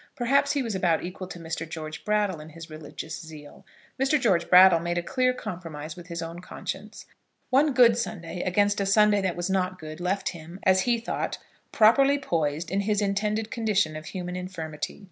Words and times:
Perhaps 0.15 0.53
he 0.53 0.63
was 0.63 0.73
about 0.73 1.03
equal 1.03 1.27
to 1.27 1.37
Mr. 1.37 1.69
George 1.69 2.03
Brattle 2.03 2.39
in 2.39 2.49
his 2.49 2.71
religious 2.71 3.21
zeal. 3.21 3.63
Mr. 4.01 4.19
George 4.19 4.49
Brattle 4.49 4.79
made 4.79 4.97
a 4.97 5.03
clear 5.03 5.31
compromise 5.31 5.95
with 5.95 6.07
his 6.07 6.23
own 6.23 6.39
conscience. 6.39 7.05
One 7.51 7.71
good 7.71 7.95
Sunday 7.99 8.41
against 8.41 8.81
a 8.81 8.87
Sunday 8.87 9.21
that 9.21 9.35
was 9.35 9.47
not 9.51 9.77
good 9.77 9.99
left 9.99 10.29
him, 10.29 10.59
as 10.63 10.81
he 10.89 10.97
thought, 10.97 11.37
properly 11.71 12.17
poised 12.17 12.71
in 12.71 12.79
his 12.81 12.99
intended 12.99 13.51
condition 13.51 13.95
of 13.95 14.07
human 14.07 14.35
infirmity. 14.35 14.99